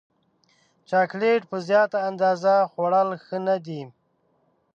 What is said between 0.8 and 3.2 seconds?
چاکلېټ په زیاته اندازه خوړل